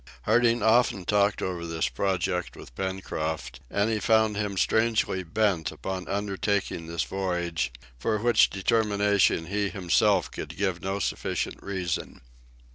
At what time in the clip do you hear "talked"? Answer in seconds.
1.05-1.43